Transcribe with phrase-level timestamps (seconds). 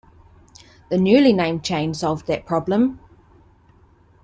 [0.89, 2.99] The newly named chain solved that problem.